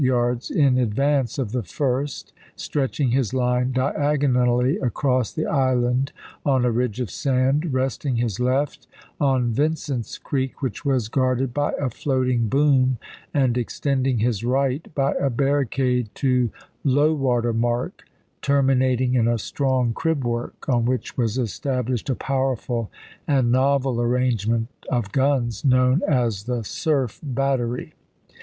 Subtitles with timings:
[0.03, 6.11] yards in advance of the first, stretching his line diagonally across the island
[6.43, 8.87] on a ridge of sand, resting his left
[9.19, 12.97] on Vincent's Creek, which was guarded by a floating boom,
[13.31, 16.49] and extending his right by a barricade to
[16.83, 18.07] low water mark,
[18.41, 22.89] termina ting in a strong crib work, on which was established a powerful
[23.27, 27.93] and novel arrangement of guns, known xxviil,' as the "surf battery."